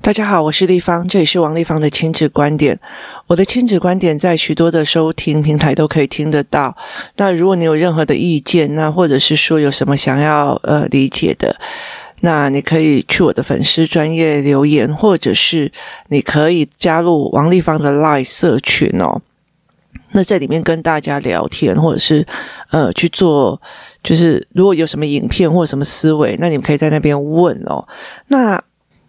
[0.00, 2.78] 大家好，我是立方，这里是王立方的亲子观点。
[3.26, 6.76] 我的亲子观点在许多的收听平台都可以听得到。
[7.16, 11.56] 那如果你有任何的意见，那或者是说有什么想要呃理解的，
[12.20, 15.72] 那你可以去我的粉丝专业留言，或者是
[16.08, 19.22] 你可以加入王立方的 Line 社群哦。
[20.16, 22.24] 那在里面跟大家聊天，或者是
[22.70, 23.60] 呃去做，
[24.02, 27.84] 就是如果有什么影片或者什么思维，那你们可以在那边问哦。
[28.28, 28.62] 那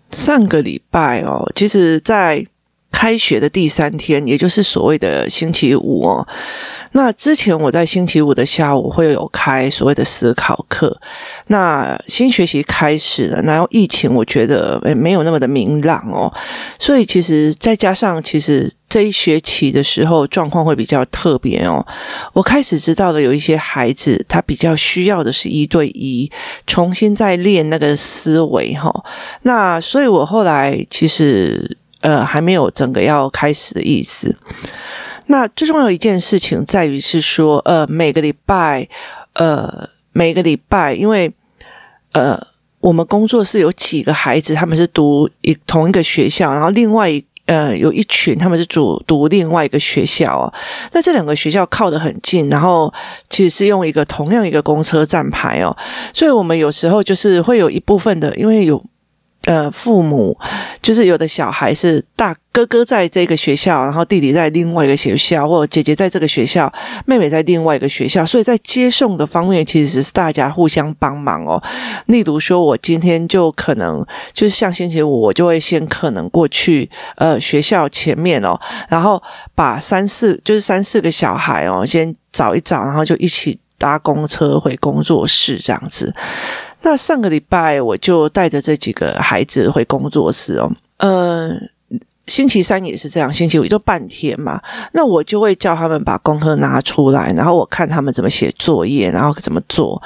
[0.09, 2.43] 上个礼拜哦，其实，在
[2.91, 6.27] 开学的第三天，也就是所谓的星期五哦。
[6.93, 10.99] 那之前我在星期五的下午会有开所谓的思考课。
[11.47, 16.33] 那新学期开始了，然后疫情我觉得没有那么的明朗哦，
[16.79, 18.73] 所以其实再加上其实。
[18.87, 21.85] 这一学期的时候，状况会比较特别哦。
[22.31, 26.31] 我开始知道的有一些孩子，他比较需要的是一对一，
[26.65, 28.89] 重新再练那个思维哈。
[29.41, 34.33] 那所以我后来其实呃还没有整个要开始的意思。
[35.25, 38.87] 那最重要一件事情在于是说，呃每个礼拜，
[39.33, 41.33] 呃每个礼拜，因为
[42.13, 42.39] 呃
[42.79, 47.25] 我们工作室有几个孩子，他们是读一同一个学校，然后另外一。
[47.45, 50.53] 呃，有一群他们是主读另外一个学校哦，
[50.93, 52.93] 那这两个学校靠得很近，然后
[53.29, 55.75] 其实是用一个同样一个公车站牌哦，
[56.13, 58.81] 所以我们有时候就是会有一部分的，因为有。
[59.45, 60.35] 呃，父母
[60.81, 66.71] 就是有的小孩是大哥哥在这个学校，然后弟弟在另外一个学校，或者姐姐在这个学校，
[67.05, 71.61] 妹妹在另外一个学校，所以在接送的方面其实是大家互相帮忙哦。
[72.07, 78.59] 例如说，我今天就可能就是像星期五，我就会先可能过去呃学校前面哦，
[78.89, 79.21] 然后
[79.53, 86.15] 把三四就是三四个小孩哦先找一找，然后就一起搭公车回工作室这样子。
[86.81, 91.49] 那上个礼拜我就带着这几个孩子回工作室哦，呃，
[92.27, 94.61] 星期三也是这样，星期五就半天嘛。
[94.93, 100.01] 那我就会叫他们把功课拿出来，然后我看他们怎么写作业，然后怎么做。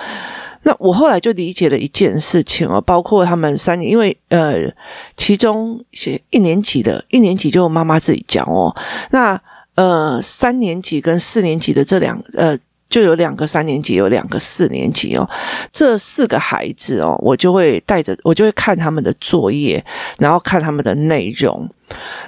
[0.63, 4.72] 那我后来就理解了一件事情哦，包括他们三年，因为呃，
[5.18, 8.74] 其中写一年级的，一年级就妈妈自己教哦。
[9.12, 9.41] 那
[9.75, 12.57] 呃，三年级跟四年级的这两呃。
[12.89, 15.29] 就有两个三年级，有两个四年级哦。
[15.72, 19.83] 这四个孩子哦，我就会带着，我就会看他们的作业，
[20.17, 21.69] 然后看他们的内容。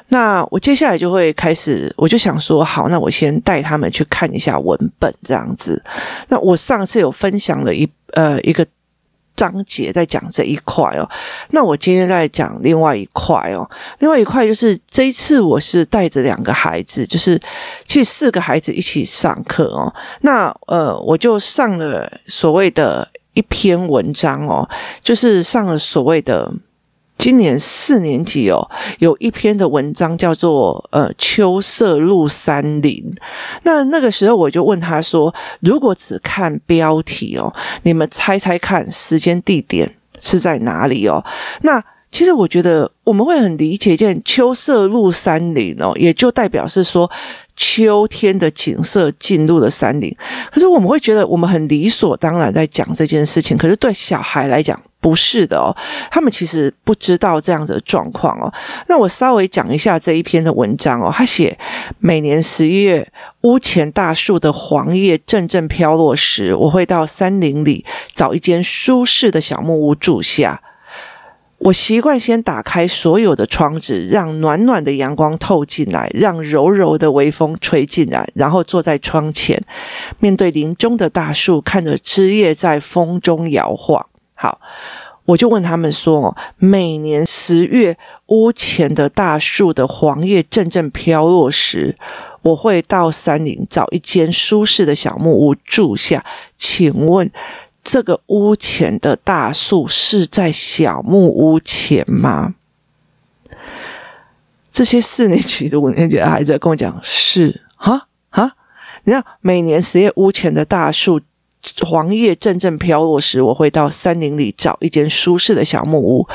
[0.09, 5.83] 那我接下来就会开始，我就想说，好，那我先带他们去看一下文本这样子。
[6.29, 8.65] 那我上次有分享了一呃一个。
[9.35, 11.09] 章节在讲这一块哦，
[11.49, 13.69] 那我今天在讲另外一块哦，
[13.99, 17.39] 另外一块就是这一次我是带着两个孩子，就是
[17.85, 24.67] 其实四个孩子一起上课哦，那呃我就上了所谓的一篇文章哦，
[25.03, 26.51] 就是上了所谓的。
[27.21, 28.67] 今年四年级哦，
[28.97, 32.95] 有一篇的文章叫做《呃秋色入山林》。
[33.61, 41.23] 那那个时候我就问他说：“如果只看标题哦，你们猜猜看时间地点是在哪里哦？”
[41.61, 41.79] 那
[42.11, 47.07] 其实我觉得我们会很理解，一件“秋色入山林”哦，也就代表是说
[47.55, 50.11] 秋天的景色进入了山林。
[50.51, 54.81] 可是我们会觉得我们很理所当然在讲这件事情，可是对小孩来讲。
[55.01, 55.75] 不是的哦，
[56.11, 58.53] 他们其实不知道这样子的状况哦。
[58.87, 61.11] 那我稍微讲一下这一篇的文章哦。
[61.13, 61.57] 他写，
[61.99, 63.11] 每年十一月，
[63.41, 70.61] 屋前大树的黄叶阵阵飘落时，我会到山林里找一间舒适的小木屋住下。
[71.57, 79.63] 我习惯先打开所有的窗子，让暖暖的阳光透进来，让柔柔的微风吹进来，然后坐在窗前，
[80.19, 84.07] 面对林中的大树，看着枝叶在风中摇晃。
[84.41, 84.59] 好，
[85.25, 91.95] 我就问他们说：每年十月，屋前的大树的黄叶阵阵飘落时，
[92.41, 96.25] 我会到山林找一间舒适的小木屋住下。
[96.57, 97.29] 请问，
[97.83, 102.55] 这个屋前的大树是在小木屋前吗？
[104.71, 108.55] 这些四年级的、五年级的孩子跟我讲：是哈哈，
[109.03, 111.21] 你看，每年十月，屋前的大树。
[111.85, 116.27] 黄叶阵阵飘落时，我会到山林里找一间舒适的小木屋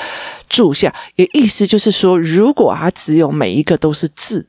[0.49, 0.95] 住下。
[1.17, 4.47] 也意思就是说，如果他只有每一个都是字，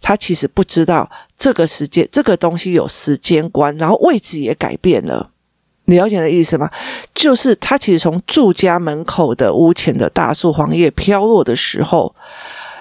[0.00, 5.30] 他其实不知道这个时间这个东西有时间观，然后位置也改变了。
[5.86, 6.70] 你了解的意思吗？
[7.14, 12.14] 就是他其实从住家门口的屋前的大树黄叶飘落的时候，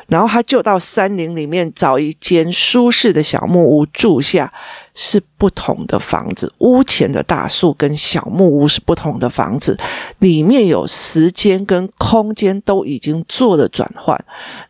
[0.07, 4.51] 然后他就到山林里面找一间舒适的小木屋住下，
[4.95, 6.51] 是不同的房子。
[6.59, 9.77] 屋前的大树跟小木屋是不同的房子，
[10.19, 14.17] 里面有时间跟空间都已经做了转换。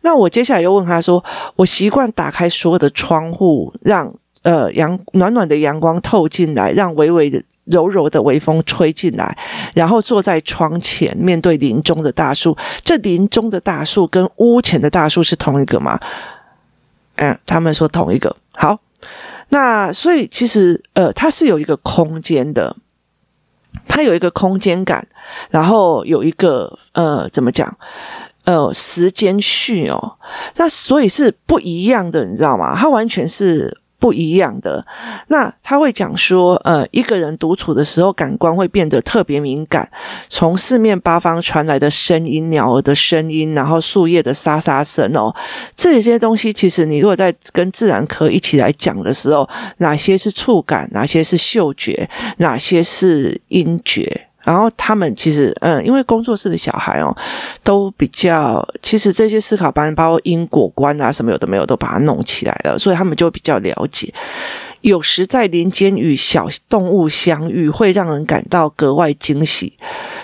[0.02, 1.24] 那我接下来又问他说
[1.56, 4.14] ：“我习惯打开所有的窗户，让。”
[4.48, 9.36] 呃，阳暖暖的阳光透进来，让微微的、柔柔的微风吹进来，
[9.74, 12.56] 然后坐在窗前，面对林中的大树。
[12.82, 16.00] 这林中的大树跟屋前的大树是同一个吗？
[17.16, 18.34] 嗯，他们说同一个。
[18.54, 18.80] 好，
[19.50, 22.74] 那所以其实呃，它是有一个空间的，
[23.86, 25.06] 它有一个空间感，
[25.50, 27.76] 然后有一个呃，怎么讲？
[28.44, 30.16] 呃，时间序哦，
[30.56, 32.74] 那所以是不一样的，你知道吗？
[32.74, 33.82] 它完全是。
[33.98, 34.86] 不一样的，
[35.26, 39.90] 那他会讲说，呃，一个人独处的时候，感官会变得特别敏感，
[40.28, 45.34] 从四面八方传来的声音，鸟儿的声音，然后树叶的沙沙声哦，
[45.76, 49.48] 这些东西，其实你如果在跟自然科一起来讲的时候，
[49.78, 54.27] 哪些是触感，哪些是嗅觉，哪些是音觉。
[54.48, 57.14] 然后他们其实，嗯，因为工作室的小孩哦，
[57.62, 64.10] 都比较，其实这些思考班，包括因果观啊什么有的没有，都把它弄起来了，所以他们就比较了解。
[64.80, 69.74] 有时在林间与小动物相遇，会让人感到格外惊喜。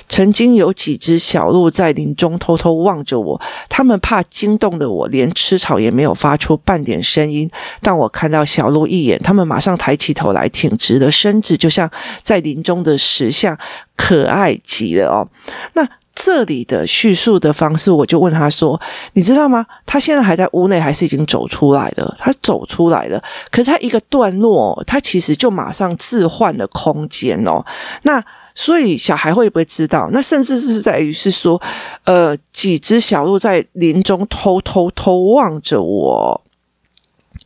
[0.08, 7.50] 曾经有几只小鹿在林中偷偷望着我，它们怕惊动了我，连吃草也没有发出半点声音。
[7.80, 11.90] 当我看到小鹿一眼，它们马上抬起头来，挺直了身子，就像
[12.22, 13.58] 在林中的石像，
[13.96, 15.28] 可爱极了哦。
[15.74, 15.88] 那。
[16.16, 18.80] 这里的叙述的方式，我就问他说
[19.14, 19.66] ：“你知道吗？
[19.84, 22.14] 他现在还在屋内，还是已经走出来了？
[22.16, 27.64] 他走出来了，可是他一个段落，他其实就马上置换了空间哦。
[28.02, 28.24] 那
[28.54, 30.08] 所以小孩会不会知道？
[30.12, 31.60] 那甚至是在于是说，
[32.04, 36.40] 呃，几只小鹿在林中偷偷偷望着我，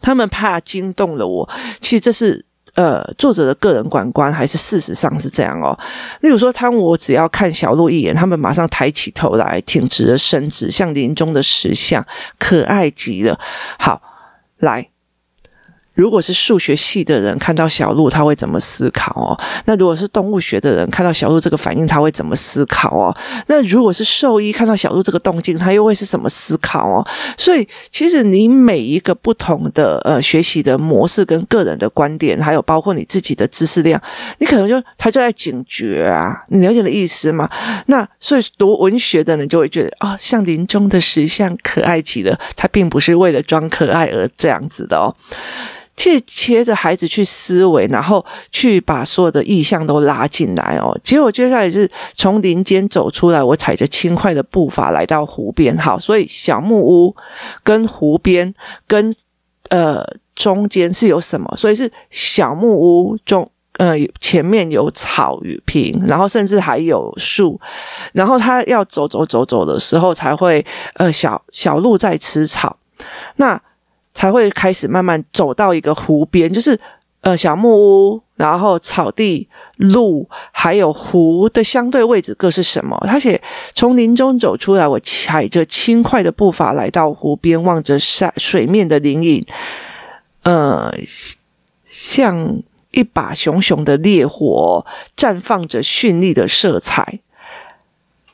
[0.01, 1.49] 他们怕惊动了我。
[1.81, 2.45] 其实这是。”
[2.75, 5.77] 呃，作者的个人感官还是事实上是这样哦。
[6.21, 12.07] 例如说，当我只要看小鹿一眼，他们马上抬起头来，挺直了身子，像林中的石像，
[12.39, 13.37] 可爱极了。
[13.81, 14.01] 好，
[14.59, 14.91] 来。
[15.99, 19.37] 如果是数学系的人看到小鹿，他会怎么思考哦？
[19.65, 23.15] 那如果是动物学的人看到小鹿这个反应，他会怎么思考哦？
[23.49, 27.05] 那如果是兽医看到小鹿这个动静，他又会是什么思考哦？
[27.37, 34.01] 所以，其实你每一个不同的呃学习的模式跟个人的观点，还有包括你自己的知识量，
[34.39, 37.51] 你可能就他就在警觉啊，你了解的意思吗？
[37.87, 45.13] 那所以读文学的人就会觉得啊、像林中的石像可爱极了，他并不是为了装可爱而这样子的哦。
[45.99, 50.97] 去切着孩子去思维，然后去把所有的意象都拉进来哦。
[51.03, 55.77] 结果接下来是从林间走出来，我踩着轻快的步伐来到湖边。
[55.77, 57.17] 好，所以小木屋
[57.65, 58.55] 跟湖边
[58.87, 59.13] 跟
[59.71, 60.07] 呃
[60.37, 61.53] 中间是有什么？
[61.57, 67.61] 所以是小木屋中呃前面有草与坪，然后甚至还有树，
[68.13, 70.65] 然后他要走走走走的时候才会
[70.95, 72.77] 呃小小鹿在吃草，
[73.35, 73.61] 那。
[74.19, 76.77] 才会开始慢慢走到一个湖边，就是
[77.21, 83.01] 呃小木屋，然后草地、路，还有湖的相对位置各是什么？
[83.07, 83.41] 他写
[83.77, 89.47] 从林中走出来，我踩着轻快的步伐来到湖边，望着山水面的林影，
[90.43, 90.93] 呃，
[91.87, 92.61] 像
[92.91, 94.85] 一把熊熊的烈火，
[95.17, 97.21] 绽放着绚丽的色彩。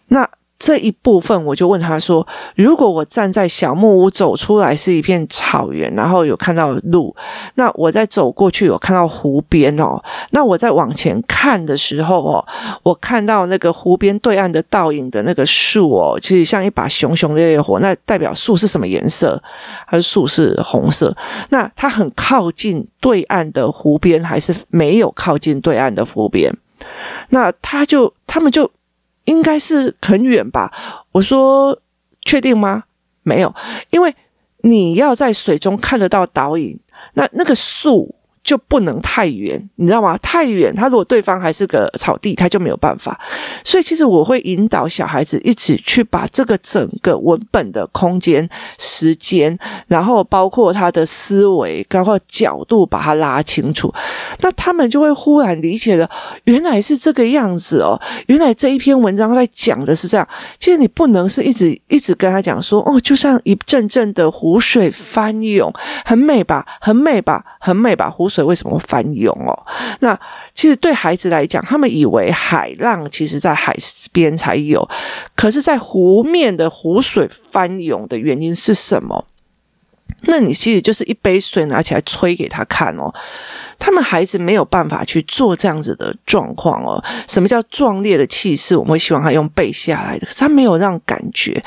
[0.06, 0.30] 那。
[0.64, 2.26] 这一部分，我就问他说
[2.56, 7.14] ：“如果我站在小木屋走出来是一片草原，然后有看到路，
[7.56, 12.42] 那我在走过去有看到湖边哦，那我在往前看的时候哦，
[12.82, 19.38] 我看到那个湖边对岸的倒影的那个树哦，其实像一把熊熊烈烈火，那代表树是什么颜色？
[19.86, 21.14] 还是树是红色？
[21.50, 26.50] 那它很靠近对岸的湖边，还是没有靠近对岸的湖边？
[27.28, 28.70] 那他就他们就。”
[29.24, 30.72] 应该是很远吧？
[31.12, 31.80] 我说，
[32.22, 32.84] 确定吗？
[33.22, 33.54] 没有，
[33.90, 34.14] 因为
[34.58, 36.78] 你要在水中看得到倒影，
[37.14, 38.14] 那那个树。
[38.44, 40.16] 就不能太远，你知道吗？
[40.18, 43.18] 太远，他如果对方还是个草地，他就没有办法。
[43.64, 48.46] 所以，其实我会引导小孩子一起去把这个整个文本的空间、
[48.78, 49.58] 时间，
[49.88, 53.92] 然后包括他的思维，包括角度，把它拉清楚。
[54.40, 56.08] 那他们就会忽然理解了，
[56.44, 57.98] 原来是这个样子哦。
[58.26, 60.28] 原来这一篇文章在讲的是这样。
[60.58, 65.72] 其实你不能是一直一直跟他讲说，哦，就像一阵阵的湖水翻涌，
[66.04, 69.54] 很美吧，很美吧，很美吧，湖所以为什么翻涌哦？
[70.00, 70.18] 那
[70.54, 73.72] 其实对孩子来讲，他们以为海浪其实在海
[74.10, 74.88] 边才有，
[75.36, 79.24] 可是，在湖面的湖水翻涌的原因是什么？
[80.26, 83.12] 那你其实就是一杯水拿起来吹给他看哦。
[83.78, 87.02] 他们孩子没有办法去做这样子的状况哦。
[87.28, 88.74] 什么叫壮烈的气势？
[88.74, 91.62] 我们会希望他用背下来的，可是他没有让感觉。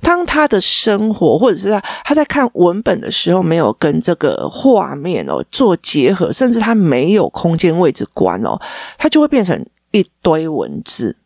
[0.00, 8.60] 当他的生活或者是他他在看文本的时候，没有跟这个画面哦做结合，甚至他没有空间位置观哦，
[8.98, 11.16] 他就会变成一堆文字，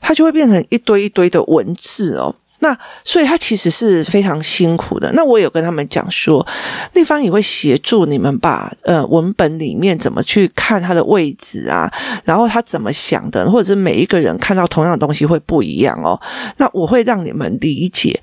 [0.00, 2.36] 他就会变成一堆一堆的文字哦。
[2.62, 5.10] 那所以他其实是非常辛苦的。
[5.14, 6.46] 那我有跟他们讲说，
[6.92, 11.92] 立方也会协助你们把呃文本里面怎么去看他的位置啊，
[12.24, 16.18] 然后他怎么想的，或者是每一个人看到同样的东西会不一样哦。
[16.58, 18.22] 那我会让你们理解，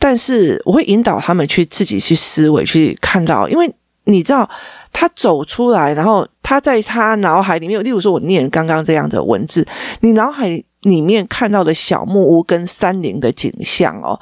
[0.00, 3.72] 但是我会引导他们去自己去思维去看到，因为
[4.06, 4.50] 你知道
[4.92, 9.64] 他走出来，然后他在他脑海里面，例如说我念刚刚这样的文字，
[10.00, 10.60] 你脑海。
[10.82, 14.18] 里面看到的小木屋跟山林的景象哦，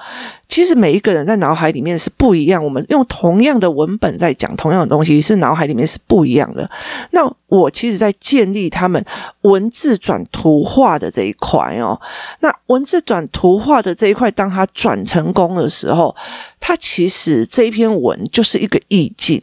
[0.49, 2.65] 其实每一个人在脑海里面是不一样。
[2.65, 6.69] 我们用同样的文本在讲同样的东西，是脑海里面是不一样的。
[7.11, 9.05] 那我其实在建立他们
[9.43, 12.01] 文字转图画的这一块哦，
[12.41, 16.15] 那文字转图画的这一块，当它转成功的时候，
[16.59, 19.43] 它其实这一篇文就是一个意境。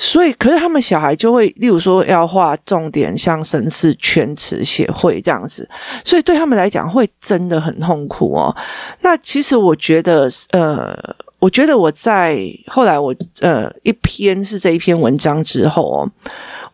[0.00, 5.68] 所以，可是他们小孩就会，例如说要画重点，像神似圈词协会这样子，
[6.04, 8.54] 所以对他们来讲会真的很痛苦哦。
[9.00, 10.96] 那其实我觉得，呃，
[11.40, 12.38] 我觉得我在
[12.68, 16.10] 后来我呃一篇是这一篇文章之后哦，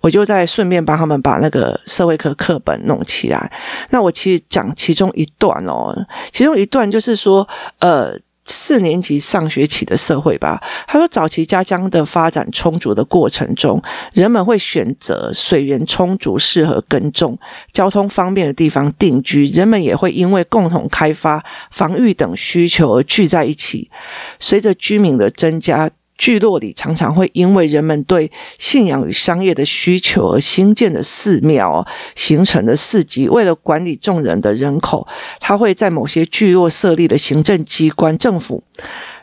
[0.03, 3.51] 我就在顺便帮他们把那个社会科课本弄起来。
[3.89, 5.97] 那我其实讲其中一段哦，
[6.31, 8.15] 其中一段就是说，呃。
[8.45, 13.83] 四年级上学期的社会吧，他说，早期家乡的发展充足的过程中，
[14.13, 17.39] 人们会选择水源充足、适合耕种、
[17.73, 19.47] 交通方便的地方定居。
[19.47, 23.91] 人们也会因为共同开发、防御等需求而聚在一起。
[24.39, 25.91] 随着居民的增加。
[26.17, 33.29] 聚落里常常会因为人们对信仰与商业的需求而新建的寺庙，形成的市集。
[33.29, 35.07] 为了管理众人的人口，
[35.41, 38.63] 他会在某些聚落设立的行政机关、政府。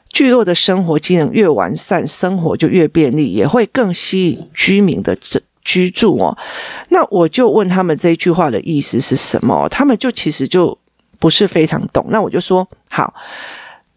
[0.10, 5.18] 聚落的生活机能越完善，生活就越便利，也会更吸引居民的
[5.64, 6.38] 居住哦。
[6.90, 9.70] 那我就问他们这一句话的意思是什么？
[9.70, 10.78] 他们就其实就
[11.18, 12.06] 不是非常懂。
[12.10, 13.14] 那我就说好。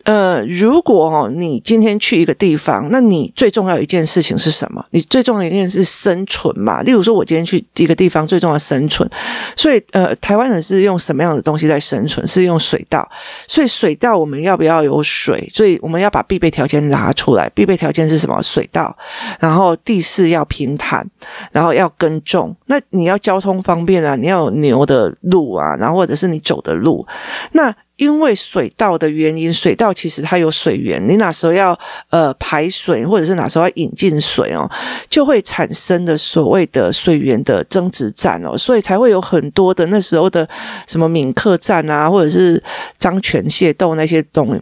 [0.04, 4.84] 呃，如果，你今天去一个地方，那你最重要一件事情是什么？
[4.90, 6.82] 你最重要一件事是生存嘛。
[6.82, 9.08] 例如说，我今天去一个地方，最重要生存。
[9.56, 12.26] 所以，呃，台湾人是用什么样的东西在生存？
[12.26, 13.08] 是用水稻。
[13.48, 15.50] 所以，水稻我们要不要有水？
[15.52, 17.50] 所以，我们要把必备条件拿出来。
[17.54, 18.42] 必备条件是什么？
[18.42, 18.94] 水稻。
[19.40, 21.08] 然后，地势要平坦，
[21.50, 22.54] 然后要耕种。
[22.66, 27.06] 那你要交通方便啊，你要有牛的路啊，然后或者是你走的路。
[27.52, 31.78] 那因为水稻的原因，水稻其实它有水源，你哪时候要
[32.10, 34.68] 呃排水，或者是哪时候要引进水哦，
[35.08, 40.48] 就会产生的所谓的水源的争执战哦，所以才会有很多的那时候的
[40.88, 42.62] 什么闽客战啊，或者是
[42.98, 44.60] 漳泉械斗那些东西，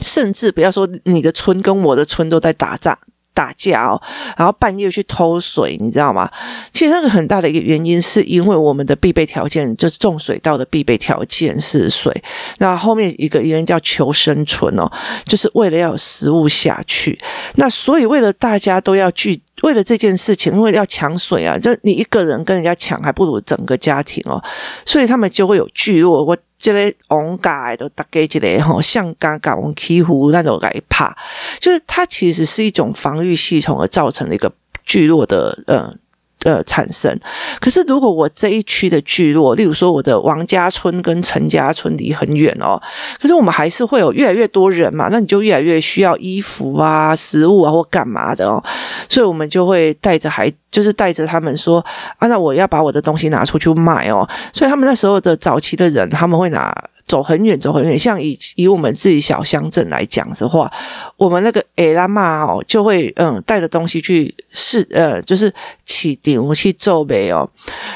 [0.00, 2.98] 甚至不要说你的村跟我的村都在打仗。
[3.38, 4.02] 打架哦，
[4.36, 6.28] 然后半夜去偷水，你知道吗？
[6.72, 12.12] 其实那个很大的一个原因，是因为我们的必备条件就是种水稻的必备条件是水。
[12.58, 14.90] 那后面一个原因叫求生存哦，
[15.24, 17.16] 就是为了要有食物下去。
[17.54, 19.40] 那所以为了大家都要聚。
[19.62, 24.40] 为了这件事情，因为要抢水啊，就你一个人跟人家抢，还不如整个家庭哦。
[24.86, 31.16] 所以他们就会有聚落，我这个往家都大概这个吼，像刚刚我欺负那种来怕，
[31.60, 34.52] 就是它其实是一种防御系统而造成的一个
[34.84, 35.98] 聚落的嗯。
[36.44, 37.18] 呃，产生。
[37.60, 42.80] 可是，如果我这一区的聚落，例如说我的王家村跟陈家村离很远哦，
[43.20, 48.62] 可是我们还是会有越来越多人嘛，那你就越来越需要衣服啊、食物啊或干嘛的哦，
[49.08, 51.84] 所以我们就会带着孩，就是带着他们说
[52.18, 56.72] 啊，那我要把我的东西拿出去卖哦，所以他们那时候的早期的人，他们会拿。
[57.08, 57.98] 走很远，走很远。
[57.98, 60.70] 像以以我们自己小乡镇来讲的话，
[61.16, 65.52] 我们那个艾拉妈哦，就会嗯带着东西去试，呃，就是
[65.84, 67.48] 起顶去做呗哦。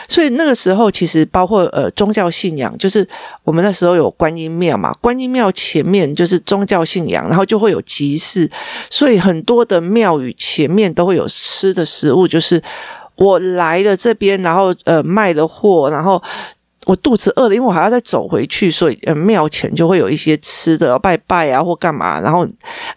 [0.09, 3.07] 所以那个时候，其实包括呃宗教信仰，就是
[3.45, 8.51] 我们那时候有观音庙嘛，观音庙前面就是宗教信仰，然后就会有集市，
[8.91, 12.63] 所以很多的庙宇前面都会有吃的食物，就是
[13.17, 16.23] 我来了这边，然后呃卖了货，然后。
[16.87, 22.47] 我肚子饿了，因为我还要再走回去，所以呃庙前就会有一些吃的，拜拜啊或干嘛，然后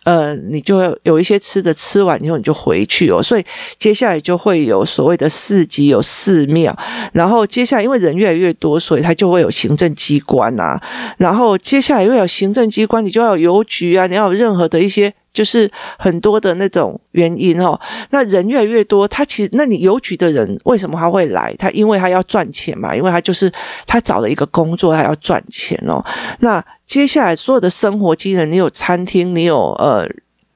[0.03, 3.45] 呃你就有一些吃的，吃完以后你就回去哦，所以
[3.77, 6.75] 接下来就会有所谓的市集，有寺庙，
[7.13, 10.81] 然后接下来因为人越来越多，所以它就会有行政机关啊，
[11.17, 15.13] 然后接下来又有行政机关，你就要有邮局啊，你要有任何的一些。
[15.35, 17.79] 就是很多的那种原因哦。
[18.09, 21.53] 那人越来越多，他其实那你邮局的人为什么他会来？
[21.59, 23.51] 他因为他要赚钱嘛，因为他就是
[23.85, 26.03] 他找了一个工作，他要赚钱哦。
[26.39, 30.09] 那接下来所有的生活机能，你有餐厅，你有呃。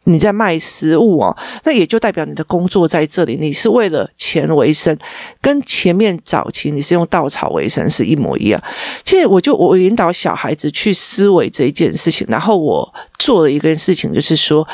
[0.10, 4.98] 你在卖食物哦，那也就代表你的工作在这里，你是为了钱为生，
[5.40, 8.62] 跟前面早期你是用稻草为生是一模一样。
[9.04, 14.68] 其实我就我引导小孩子去思维这一件事情，然后我做了一件事情，就是说。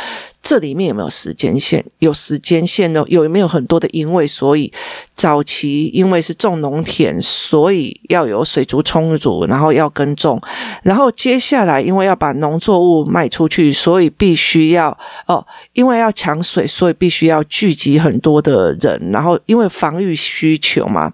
[0.47, 1.83] 这里面有没有时间线？
[1.97, 4.27] 有时间线呢，有没有很多的因为？
[4.27, 4.71] 所以
[5.15, 10.39] 早期因为是种农田，所以要有水足充足，然后要耕种。
[10.83, 14.95] 然后接下来因为要把农作物卖出去，所以必须要
[15.25, 15.43] 哦，
[15.73, 19.09] 因为要抢水，所以必须要聚集很多的人。
[19.11, 21.11] 然后因为防御需求嘛，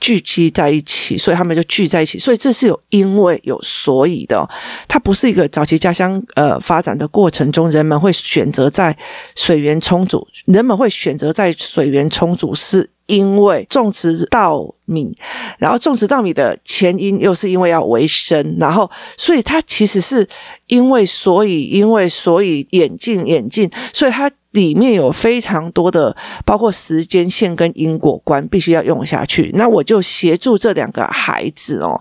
[0.00, 2.18] 聚集在一起，所以他们就聚在一起。
[2.18, 4.48] 所以这是有因为有所以的，
[4.88, 8.50] 它不是一个早期家乡呃发展的过程中，人们会选。
[8.56, 8.96] 择在
[9.34, 15.16] 水源充足，人们会选择在水源充足，是因为种植稻米，
[15.58, 20.26] 然后种植稻米的前因又是因为要维生，然后所以它其实是
[20.66, 29.50] 因为所以因为所以演进演进，所以它里面有非常多的包括时间线跟因果观，必须要用下去。
[29.54, 32.00] 那我就协助这两个孩子哦，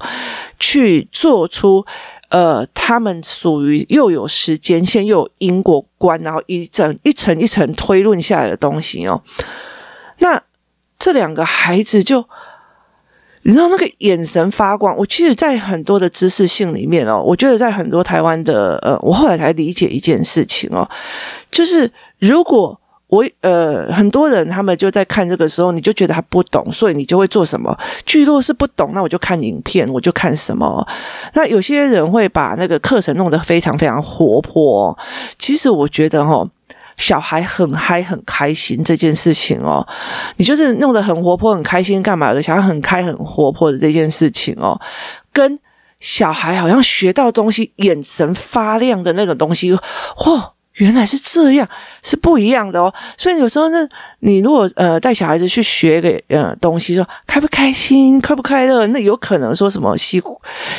[0.60, 1.86] 去做出。
[2.30, 9.22] 呃，他们属于又有时间线又有因果观，然后一整一层一层推论下来的东西哦。
[10.18, 10.42] 那
[10.98, 12.24] 这两个孩子就，
[13.44, 14.96] 你知道那个眼神发光。
[14.98, 20.90] 我其实，在很多的知识性里面哦，我觉得在很多台湾的呃，我后来才理解一件事情哦，
[21.52, 22.80] 就是如果。
[23.08, 27.78] 我呃，很多人他们就在看这个时候，你就觉得他不懂，所以你就会做什么？
[28.04, 30.86] 聚落是不懂，那我就看影片，我就看什么？
[31.36, 34.98] 那有些人会把那个课程弄得非常非常活泼。
[35.38, 36.50] 其实我觉得哦，
[36.98, 39.86] 小孩很嗨很开心这件事情哦，
[40.38, 42.42] 你就是弄得很活泼很开心干嘛的？
[42.42, 44.80] 小孩很开很活泼的这件事情哦，
[45.34, 45.60] 跟
[46.00, 49.74] 小孩好像学到东西，眼神发亮的那个东西，
[50.18, 50.55] 嚯！
[50.76, 51.68] 原来是这样，
[52.02, 52.94] 是不一样的哦。
[53.18, 53.88] 所以有时候呢，
[54.20, 60.22] 你如果呃带小孩子去学个呃东西，说开不开心、快不快乐，那有可能说什么西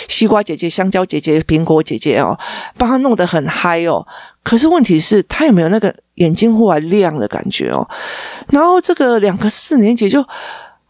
[0.09, 2.39] 西瓜姐姐、香蕉姐姐、苹果姐姐哦，
[2.77, 4.07] 帮他弄得很嗨哦。
[4.43, 7.89] 可是问题是，他有没有那个眼睛忽然亮的感觉哦？
[8.49, 10.25] 然后这个两个四年级就。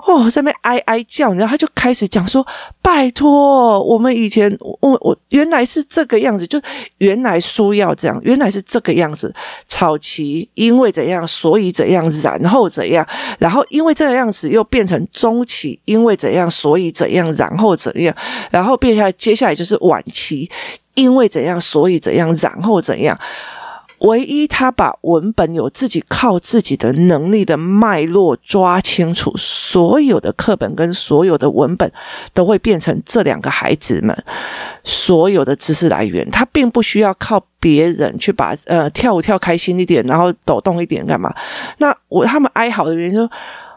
[0.07, 2.47] 哦，在那边哀哀叫，然后他就开始讲说
[2.81, 6.61] ：“拜托，我们以前我我原来是这个样子，就
[6.99, 9.35] 原来书要这样，原来是这个样子。
[9.66, 12.09] 草期因为怎样，所以怎样，
[12.40, 13.05] 然后怎样，
[13.40, 18.14] 然后因为这个样子又变成中期，因为怎样，所以怎样，然后怎样，
[18.53, 20.49] 然后变下来，接下来就是晚期，
[20.95, 23.19] 因为怎样，所以怎样，然后怎样。”
[24.00, 31.90] 唯一他把文本有自己靠自己的能力的脉络抓清楚，所有的课本跟所有的文本
[32.35, 34.16] 都会变成这两个孩子们
[34.85, 36.30] 所有的知识来源。
[36.30, 41.35] 他并不需要靠别人去把呃跳舞跳开心一点，然后抖动一点干嘛？
[41.78, 43.30] 那我他们哀嚎的原因说。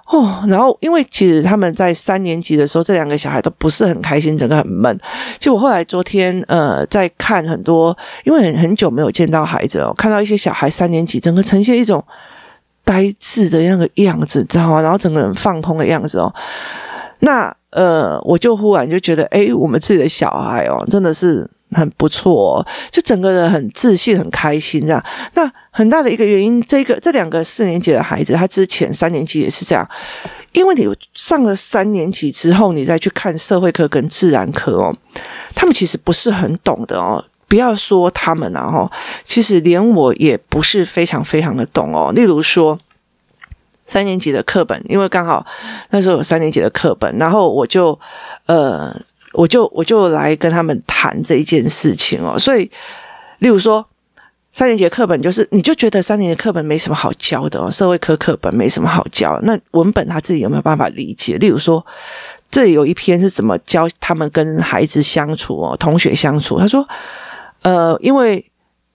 [0.09, 4.99] 哦，然后因为其实他们在三年级的时候，这两个小孩都不是很开心，整个很闷。
[5.37, 12.03] 就我后来昨天呃在看很多，因为很很久没有见到孩子哦，看到一些小孩三年级整个呈现一种
[12.83, 14.81] 呆滞的那个样子，知道吗？
[14.81, 16.33] 然后整个人放空的样子哦。
[17.19, 21.47] 那呃，我就忽然就觉得，诶，我们自己的小孩哦，真的是。
[21.71, 25.03] 很不错，就整个人很自信、很开心这样。
[25.35, 29.87] 那很大的一个原因，这个这两个四年级的孩子，他之前三年级也是这样。
[30.53, 34.95] 因为你上了三年级之后，你再去看社会科跟自然科哦，
[35.53, 37.23] 他们其实不是很懂的哦。
[37.47, 38.91] 不要说他们了哦，
[39.23, 42.11] 其实连我也不是非常非常的懂哦。
[42.15, 42.77] 例如说
[43.85, 45.45] 三年级的课本，因为刚好
[45.91, 47.99] 那时候有三年级的课本，然后我就
[48.47, 48.99] 呃。
[49.33, 52.69] 我就我就来跟他们谈这一件事情哦，所以，
[53.39, 53.85] 例如说
[54.51, 61.37] 三年级课本就是，你就觉得三年级课本没什么好教的哦，社会科课本没什么好教，那文本他自己有没有办法理解？
[61.37, 61.85] 例如说，
[62.49, 66.87] 这里有一篇是怎么教他们跟孩子相处哦，同学相处，他说，
[67.61, 68.45] 呃，因为。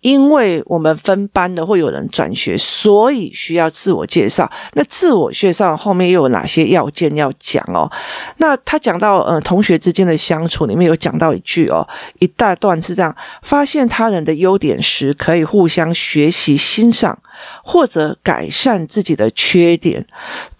[0.05, 4.51] 因为我们分班的会有人转学，所以需要自我介绍。
[4.75, 7.91] 那自我介绍后面又有哪些要件要讲哦？
[8.37, 11.89] 那他讲到呃同学之间的相处里面有讲到一句哦，
[12.19, 17.19] 一大段是这样：发现他人的优点时，可以互相学习欣赏，
[17.63, 20.07] 或者改善自己的缺点，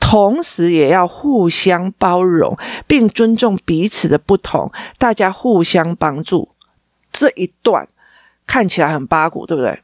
[0.01, 6.49] 同时也要互相包容，并尊重彼此的不同，大家互相帮助。
[7.13, 7.87] 这一段。
[8.47, 9.81] 看起来很八股，对不对？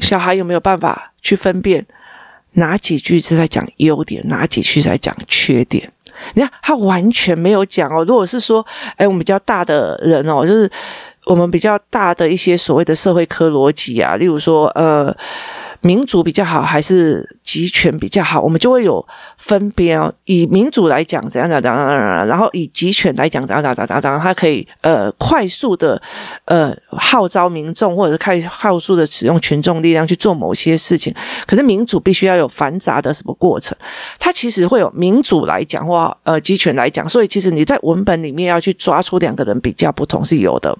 [0.00, 1.86] 小孩有没有办法去分辨
[2.52, 5.92] 哪几句是在讲优点，哪几句在讲缺点？
[6.34, 8.04] 你看，他完全没有讲哦。
[8.04, 8.64] 如果是说，
[8.96, 10.70] 哎，我们比较大的人哦，就是
[11.26, 15.16] 我们比较大的一些所谓的社会科逻辑啊，例如说，呃。
[15.80, 18.40] 民主比较好还是集权比较好？
[18.40, 19.04] 我们就会有
[19.36, 20.12] 分别哦。
[20.24, 26.00] 以民主来讲，怎样怎样怎样，然后以集权来讲，怎样怎样怎样怎样，它可以呃快速的
[26.46, 31.14] 呃号召民众，或者是快快速的使用群众力量去做某些事情。
[31.46, 33.76] 可是民主必须要有繁杂的什么过程？
[34.18, 40.76] 它其实会有民主来讲或呃集权来讲，所以其实你在文本里面要去抓出两个人比较不同是有的。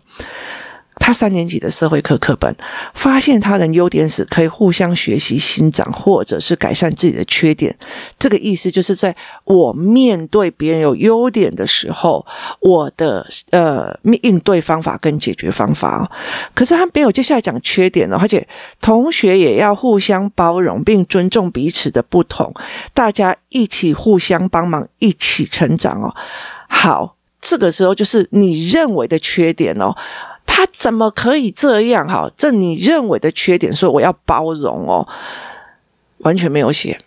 [1.08, 2.54] 他三年级的社会课课本，
[2.92, 7.74] 发现他人优点时，可以互相学习、欣赏，或者是改善自己的缺点。
[8.18, 12.26] 这个意思就是，在我面对别人有优点的时候，
[12.60, 16.12] 我的呃应对方法跟解决方法。
[16.52, 18.46] 可是他没有接下来讲缺点了，而且
[18.82, 22.52] 同学也要互相包容，并尊重彼此的不同，
[22.92, 26.14] 大家一起互相帮忙，一起成长哦。
[26.68, 29.96] 好，这个时候就是你认为的缺点哦。
[30.48, 32.08] 他怎么可以这样？
[32.08, 35.06] 哈，这你认为的缺点，说我要包容哦，
[36.18, 36.98] 完全没有写。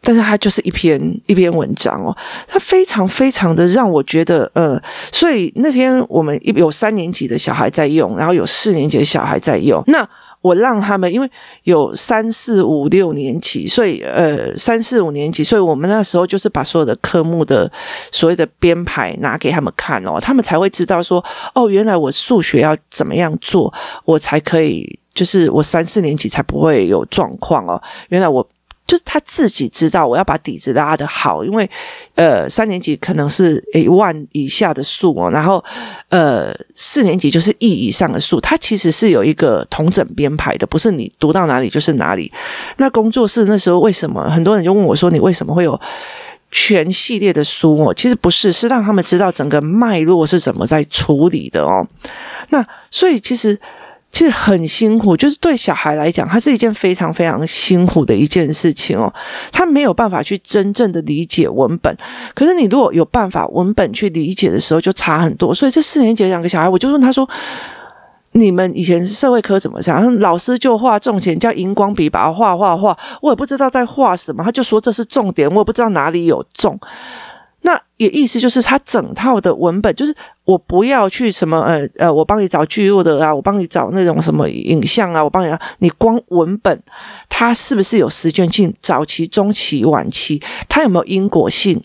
[0.00, 4.80] 但是他就是一篇一篇文章哦，他非常非常的让我觉得，嗯，
[5.12, 10.08] 所以那天我们有三年级的小孩在用，然后有四年级的小孩在用，那。
[10.44, 11.30] 我让他们，因为
[11.62, 17.70] 有三四五六年级，所以呃三四五年级，所以我们那时候就是把所有的科目的
[18.12, 23.72] 所谓的编排拿给他们看哦，他们才会知道说，哦，原来我数学要怎么样做，
[24.04, 28.46] 我才可以，就是我三四年级才不会有状况哦，原来我。
[28.86, 31.68] 就是他自己知道，我要把底子拉得好，因为，
[32.14, 35.64] 呃，三年级可能是一万以下的数哦，然后，
[36.10, 42.30] 呃，四年级就是亿以上的数，它其实是有一个同整编排的，不是你读到哪里就是哪里。
[42.76, 45.80] 那工作室那时候为什么很多人就问我说，你为什么会有
[46.50, 47.94] 全系列的书哦？
[47.94, 51.86] 其实不是，是让他们知道整个脉络是怎么在处理的哦。
[52.50, 53.58] 那所以其实。
[54.14, 59.12] 其实很辛苦，就是对小孩来讲，它是一件非常非常辛苦的一件事情哦。
[59.50, 61.94] 他没有办法去真正的理解文本，
[62.32, 65.52] 可是你如果有办法文本去理解的时候，就差很多。
[65.52, 67.28] 所以这四年级两个小孩，我就问他说
[68.30, 70.16] ：“你们以前社会科怎么讲？
[70.20, 76.78] 老师就画重点，叫荧光笔把它画画画，我也不知道在画什么，他就说这是重点，我也不知道哪里有重。”
[77.66, 86.82] 那也意思就是，他整套的文本就是我不要去什么呃呃，我帮你找剧落的啊，我帮你找那种什么影像啊，我帮你啊，你光文本
[87.30, 88.74] 它是不是有时间性？
[88.82, 91.82] 早期、中期、晚期，它有没有因果性？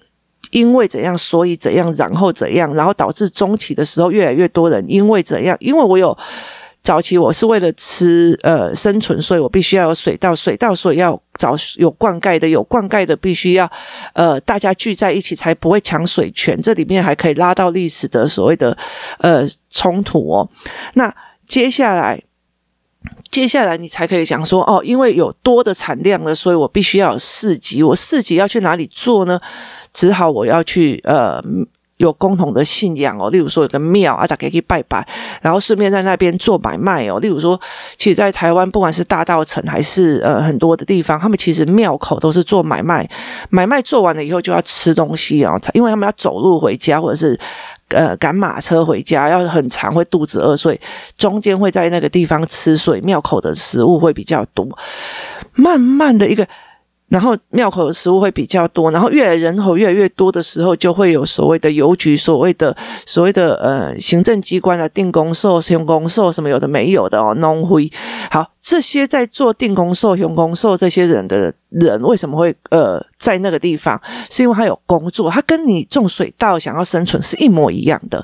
[0.52, 5.56] 因为怎样，所以怎样，然后怎样，然后导致中期的时候越来越多人因为怎样？
[5.60, 6.18] 因为我有。
[6.82, 13.72] 早期我是为了吃呃生存，所以我必须要有水稻，水稻所以要找有灌溉的，有灌溉的必须要
[14.14, 18.78] 呃大家聚在一起才不会抢水权，这里面还可以拉到历史的所谓的
[19.20, 20.48] 呃冲突哦。
[20.96, 21.12] 那
[21.48, 22.22] 接下来
[23.30, 29.40] 接下来你才可以讲说哦，因为有多的产量了，所以我必须要有市集，我市集要去哪里做呢？
[29.94, 31.42] 只好我要去呃。
[32.00, 35.06] 有共同的信仰哦，例如说有个庙啊，大家可以拜拜，
[35.42, 37.20] 然后顺便在那边做买卖哦。
[37.20, 37.60] 例如说，
[37.98, 43.08] 其实，在台湾不管是大道城还是呃很多的地方，他们其实庙口都是做买卖，
[43.50, 47.38] 买卖做完了以后就要吃东西哦，因为他们要走路回家或者是
[47.90, 50.80] 呃赶马车回家，要很长会肚子饿，所以
[51.18, 54.66] 中间会在那个地方吃，所以庙口的食物会比较多。
[55.54, 56.48] 慢慢的一个。
[57.10, 67.92] 然后庙口的食物会比较多，然后越来人口越来越多的时候，就会有所谓的邮局、所谓的所谓的呃行政机关啊，定公寿、行公寿什么有的没有的哦，农会。
[68.30, 74.00] 好，这些在做定公寿、行公寿这些人的人，为什么会呃在那个地方？
[74.30, 78.24] 是因为他有工作，他跟你种水稻想要生存是一模一样的，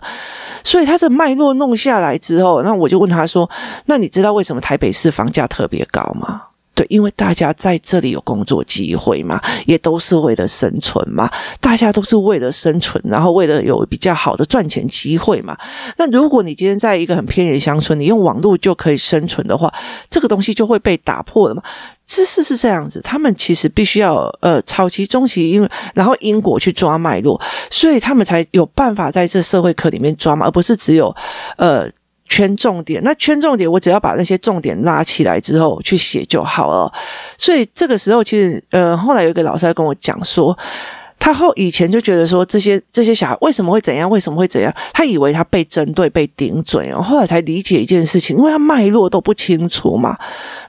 [0.64, 3.50] 所以他这脉络弄下来之后，那我就问他说
[3.88, 6.44] ：“那你知道为什么台北市房价特别高吗？”
[6.76, 15.58] 对，因为大家在这里有工作机会嘛，也都是为了生存嘛，大家都是为了生存，然后为了有比较好的赚钱机会嘛。
[15.98, 19.74] 那如果你今天在一个很偏远的乡村，你用网络就可以生存的话，
[20.10, 21.64] 这个东西就会被打破了嘛。
[22.06, 31.16] 知识是这样子，他们其实必须要呃，早期、中期，因为然后因果去抓脉络，所以他们才有办法在这社会课里面抓嘛，而不是只有
[31.56, 31.90] 呃。
[32.28, 36.92] 圈重点，那圈重点，我只要把那些重点拉起来之后去写就好了。
[37.38, 40.58] 所以这个时候，其实呃，后来有一个老师跟我讲说，
[41.18, 44.72] 他后以前就觉得说，这些这些小孩为什么会怎样，为什么会怎样？
[44.94, 47.02] 他以为他被针对、被顶嘴哦。
[47.02, 50.16] 后来才理解一件事情，因为他脉络都不清楚嘛。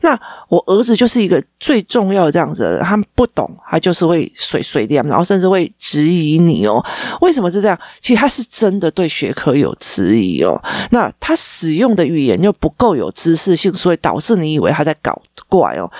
[0.00, 6.82] 那我儿子就是一个最重要的这样子的人，他不懂，他就是会碎碎念，然后甚至会质疑你哦。
[7.20, 7.78] 为什么是这样？
[8.00, 10.58] 其实他是真的对学科有质疑哦。
[10.90, 15.90] 那他使用的语言又不够有知识性，所以导致你以为他在搞怪哦。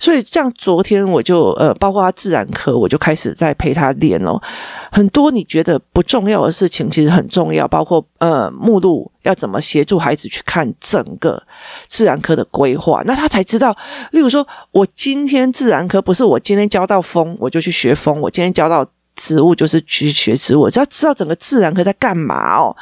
[0.00, 4.40] 所以，像昨天我就呃，包括他自然科，我就开始在陪他练哦。
[4.90, 7.68] 很多你觉得不重要的事情，其实很重要。
[7.68, 11.40] 包括呃，目录要怎么协助孩子去看整个
[11.86, 13.76] 自然科的规划，那他才知道。
[14.12, 18.84] 例如说，我今天自然科不是我今天教到风，我就去学风；我今天教到。
[19.20, 22.74] 植物就是去学植物，只要知道整个自然科在干嘛哦，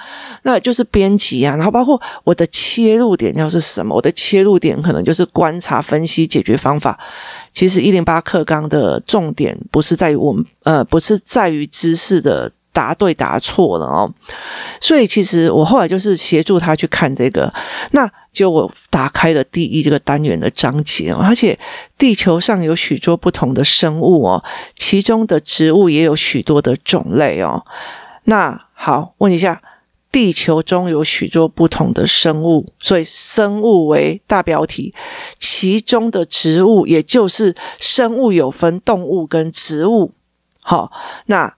[0.44, 6.96] 那就是编辑啊，然后包括我的切入点要是什么，我的切入点可能就是观察、分析、解决方法。
[7.52, 12.52] 其实一零八课纲的重点不是在于我们，呃，不是在于知识的。
[12.72, 14.12] 答对答错了哦，
[14.80, 17.52] 所以其实我后来就是协助他去看这个，
[17.90, 21.58] 那就我打开了第一这个单元的章节哦，而且
[21.96, 24.44] 地球上有许多不同的生物哦，
[24.76, 27.64] 其中的植物也有许多的种类哦。
[28.24, 29.60] 那好，问一下，
[30.12, 34.94] 地球中有许多不同的生物，所以生物为大标题，
[35.40, 40.12] 其中的植物也就是生物有分动物跟植物，
[40.62, 40.92] 好，
[41.26, 41.57] 那。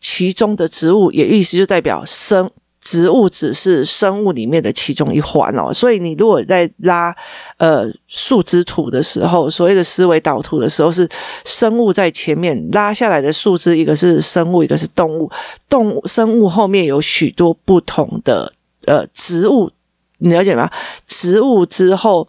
[0.00, 5.70] 其中的植物，也意思就代表生植物只是生物里面的其中一环哦。
[5.72, 7.14] 所以你如果在拉
[7.58, 11.06] 呃树枝图的时候，所谓的思维导图的时候，是
[11.44, 15.30] 生物在前面拉下来的树枝，一个是生物，一个是动物。
[15.68, 18.52] 动物生物后面有许多不同的
[18.86, 19.70] 呃植物，
[20.18, 20.70] 你了解吗？
[21.06, 22.26] 植物之后，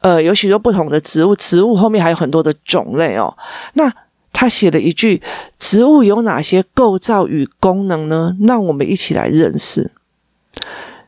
[0.00, 3.36] 呃有许多不同的植物，植物后面还有很多的种类哦。
[3.74, 3.92] 那
[4.38, 5.22] 他写了一句
[5.58, 9.90] ：“植物有哪些构造与功能呢？”让我们一起来认识。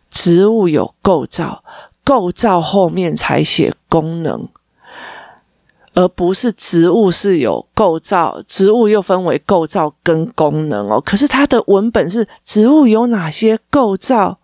[0.09, 1.63] 植物有构造，
[2.03, 4.49] 构造后面才写功能，
[5.93, 10.99] 而不是植物是有构造，植物又分为构造跟功能哦。
[10.99, 14.39] 可是它的文本是植物有哪些构造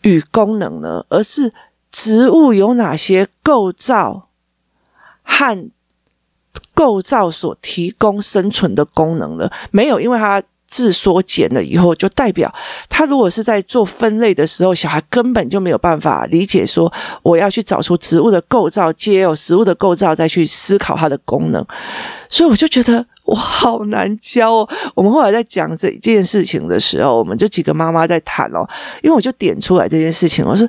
[0.00, 1.06] 与功能呢？
[1.10, 1.52] 而是
[1.92, 4.26] 植物有哪些构造
[5.22, 5.70] 和。
[6.74, 10.00] 构造所提供生存的功能了没有？
[10.00, 12.50] 因为它字缩减了以后，就代表
[12.88, 16.90] 他如果是在做分类的时候，小孩根本就没有办法理解说，
[17.22, 21.62] 我要去找出植物的构造，接有植物的构造再去思考它的功能。
[22.30, 24.68] 所以我就觉得我好难教哦。
[24.94, 28.66] 我们后来在讲这件事情的时候，我们就几个妈妈在谈哦，
[29.02, 30.66] 因为我就点出来这件事情，我说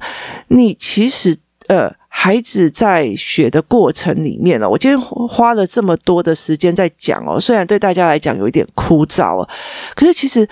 [0.50, 1.38] 你其实
[1.68, 1.90] 呃。
[2.16, 9.50] 孩子在学的过程里面了，我今天花了这么多的时间在讲哦，虽然对大家来讲有一点枯燥哦，
[9.94, 10.48] 可是其实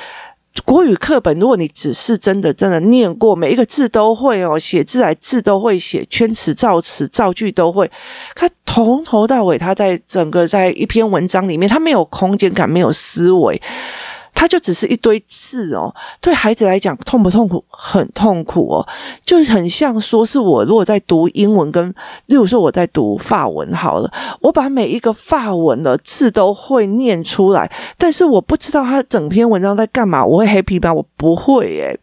[0.66, 7.90] 国语课本，如果你只是真的真的念过，每一个字都会哦，写字来字都会写，圈词造词造句都会，
[8.36, 13.62] 他从头到尾，他在整个在一篇文章里面，他没有空间感，没有思维。
[14.42, 17.64] 它就只是一堆字哦，对孩子来讲痛不痛苦？
[17.70, 18.88] 很痛苦哦，
[19.24, 21.88] 就很像说是我如果在读英文跟，
[22.26, 30.92] 例如说我在读法文好了，我把每一个法文的字都会念出来，但是我不知道他整篇文章在干嘛，我会 happy 吗？
[30.92, 32.00] 我不会耶。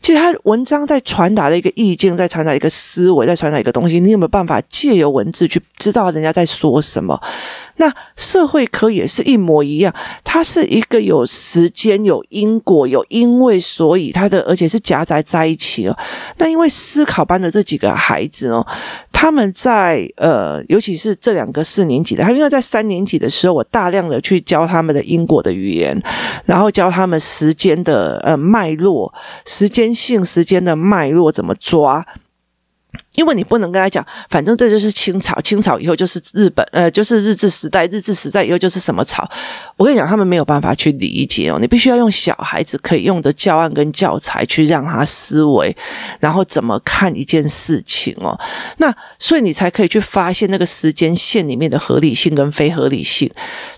[0.00, 3.98] 其实他文章在传达的一个意境，在传达一个思维，在传达一个东西。
[3.98, 7.20] 你有没有办法借由文字去知道人家在说什么？
[7.76, 15.96] 那社会科也是一模一样，它是一个有时间、有因果、有因为所以，它的而且是夹杂在一起哦。
[16.38, 18.66] 那因为思考班的这几个孩子哦。
[19.18, 25.98] 他们在呃，尤其是这两个四年级的，他因为在三年级的时候，我大量的去教他们的因果的语言，
[26.44, 29.14] 然后教他们时间的呃脉络、
[29.46, 32.06] 时间性、时间的脉络怎么抓。
[33.16, 39.28] 因为你不能跟他讲，反正这就是清朝，清朝以后就是日本，呃，就是日治时代，日治时代以后就是什么朝。
[39.76, 41.58] 我跟你讲，他们没有办法去理解哦。
[41.60, 45.76] 你必须要用小孩子可以用的教案跟教材去让他思维，
[46.20, 48.38] 然后怎么看一件事情哦。
[48.78, 53.30] 那所以你才可以去发现那个时间线里面的合理性跟非合理性。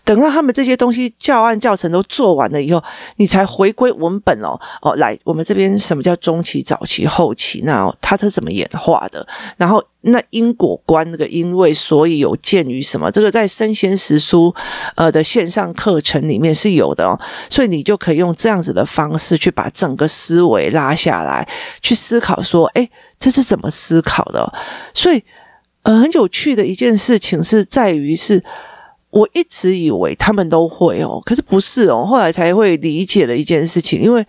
[0.04, 2.82] 等到他们这些东西教案教程都做完了以后，
[3.16, 4.58] 你才回归文本哦。
[4.82, 7.62] 哦，来，我们这边什么叫中期、早期、后期？
[7.64, 9.26] 那哦，它是怎么演化的？
[9.56, 13.10] 然后那因果观那个因为所以有鉴于什么？
[13.10, 14.54] 这个在生鲜时书
[14.94, 17.18] 呃的线上课程里面是有的哦，
[17.50, 21.48] 所以你就可以用这样子的方式去把整个思维拉下来，
[21.80, 22.88] 去思考说，哎，
[23.18, 24.52] 这是怎么思考的？
[24.94, 25.22] 所以
[25.82, 28.42] 呃，很有趣的一件事情是在于是
[29.10, 34.00] 我一直以为他们都会哦，可是不是哦，后来才会理解了一件事情。
[34.00, 34.24] 因为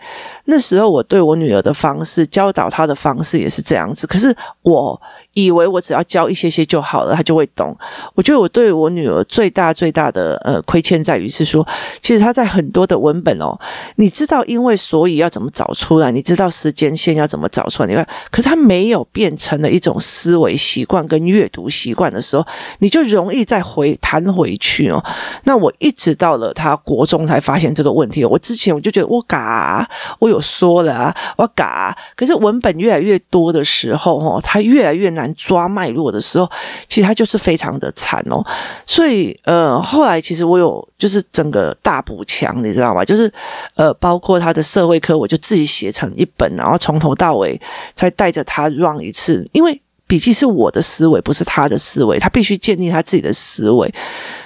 [0.46, 5.00] 那时候我对我女儿的方式，教导她的方式也是这样子，可是我。
[5.46, 7.76] 以为我只要教一些些就好了，他就会懂。
[8.16, 11.66] 我觉得我对我女儿最大最大的呃亏欠在于是说，
[12.02, 13.58] 其实她在很多的文本哦，
[13.96, 22.46] 你知道因为所以要怎么找出来，你知道时间线要怎么找出来，你看，可是她没有变成了一种思维习惯跟阅读习惯的时候，
[22.80, 25.04] 你就容易再回弹回去哦。
[25.44, 28.26] 那我一直到了她国中才发现这个问题。
[28.26, 29.88] 我之前我就觉得我嘎，
[30.20, 35.29] 我有说了啊，我嘎，可是文本越来越多的时候哦，她越来越难。
[35.36, 36.50] 抓脉络的时候，
[36.88, 38.46] 其实他就是非常的惨哦。
[38.86, 43.04] 所以呃，后来其实我有就是整个大补强，你知道吗？
[43.04, 43.32] 就是
[43.76, 47.60] 呃，包括他的社会科，我就自己写成一本，然后从头到尾
[47.96, 49.82] 再带着他 run 一次，因为。
[50.10, 53.94] 笔记是我的思维，不是他的思维，他必须建立他自己的思维，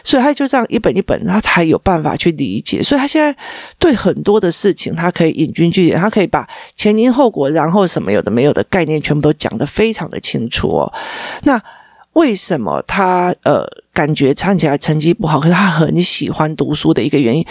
[0.04, 2.84] 所以他就这样一本一本，他才有办法去理解。
[2.84, 3.34] 所以他现在
[3.80, 6.46] 对很多的事情，他可以引经据典，他可以把
[6.76, 10.94] 前因后果，然后什么有的没有的概念，全部都讲得非常的清楚哦。
[11.44, 11.64] 那
[12.12, 17.46] 为什么他呃感觉看起来成绩不好，可是他很喜欢读书的一个原因，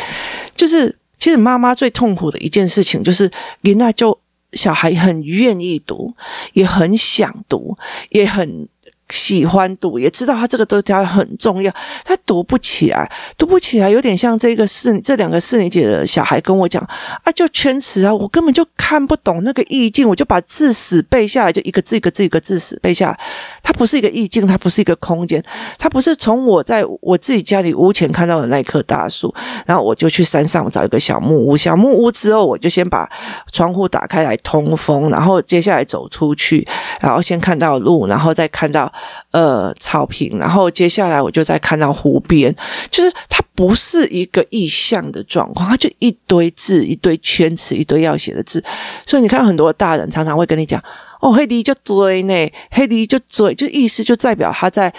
[0.54, 3.30] 就是其实妈妈最痛苦的一件事情，就是
[3.62, 4.18] 林娜就。
[4.52, 6.14] 小孩很愿意读，
[6.52, 7.76] 也很想读，
[8.10, 8.68] 也很。
[9.12, 11.70] 喜欢读，也知道他这个都他很重要，
[12.02, 16.82] 他读不起来，读不起来，有点像这个四这两个四年级的小孩跟我讲
[17.22, 23.20] 啊，就圈词啊，我根本就看不懂那个意境，我就把字死背下来，就一个字一个字一个字死背下来。
[23.62, 25.44] 它不是一个意境，它不是一个空间，
[25.78, 29.34] 它不是从我在我自己家里屋前看到的那棵大树，
[29.66, 33.06] 然后我就去山上找一个小木屋，小木屋之后，我就先把
[33.52, 36.66] 窗户打开来通风，然后接下来走出去，
[36.98, 38.90] 然后先看到路，然后再看到。
[39.30, 42.54] 呃，草坪，然后接下来我就再看到湖边，
[42.90, 48.62] 就是它不是一个意象的状况，它就一堆字，一堆圈词，一堆要写的字。
[49.06, 50.82] 所以你看，很多大人常常会跟你讲
[51.20, 54.92] ：“哦，黑迪就追呢，黑迪就追，就意思就代表他在，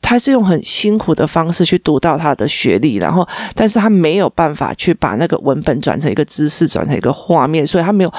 [0.00, 8.12] 他是用很辛苦的方式去读到他的学历，然后，但是他没有办法去把那个文本转成一个知识，转成一个画面，所以他没有。”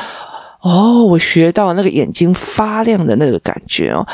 [0.62, 4.06] 哦，我学到那个眼睛发亮的那个感觉哦，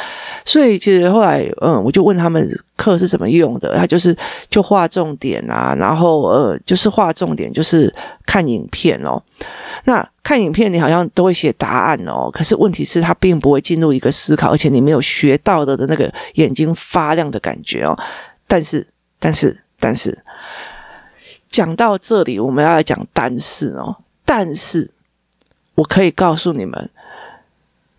[0.45, 4.15] 所以其实后来，嗯，我就问他们课是怎么用的，他就是
[4.47, 7.91] 就画重点啊，然后呃，就是画重点，就是
[8.27, 9.19] 看影片哦。
[9.85, 17.97] 那看影片，你好像都会写答案哦，可是问题是，他并不会进入一个思考，而且你没有学到的的那个眼睛发亮的感觉哦。
[18.47, 18.85] 但是，
[19.19, 20.15] 但是，但是，
[21.47, 24.91] 讲到这里，我们要来讲但是哦，但是。
[25.75, 26.89] 我可以告诉你们，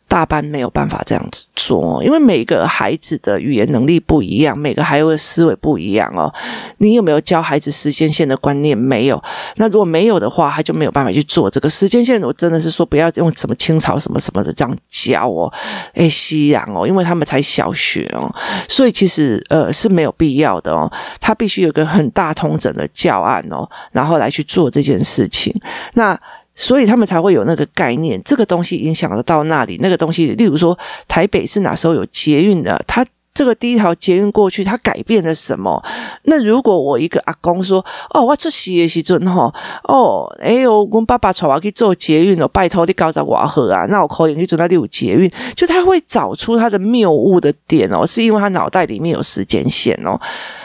[0.09, 6.33] 大班没有办法这样子做，因为每个孩子的语言能力不一样，每个孩子的思维不一样哦。
[6.79, 8.79] 你有没有教孩子时间线的观念？
[8.79, 9.23] 没有。
[9.57, 12.23] 那如果没有的话，他就没有办法去做这个时间线。
[12.23, 15.53] 我真的是说，不要用什么清朝什么什么的这样教哦，
[15.95, 18.33] 诶，西洋哦，因为他们才小学哦，
[18.69, 20.91] 所以其实呃是没有必要的哦。
[21.21, 25.53] 他必须有个很大通整的教案哦，然后来去做这件事情。
[25.95, 26.19] 那。
[26.57, 32.83] 所以他们才会有那个概念，这个东西影响得到那里，那个东西，例如说台北是哪时候有捷运的？
[32.87, 35.85] 他这个第一条捷运过去，他改变了什么？
[36.23, 39.53] 那如果我一个阿公说：“哦，我出事的时阵吼，
[39.85, 50.19] 哦，哎呦，我爸爸带我去做捷运哦，拜托你搞在瓦河啊，那我可以去做那里有捷运。”就他会找出他的谬误的点哦，是因为他脑袋里面有时间线哦，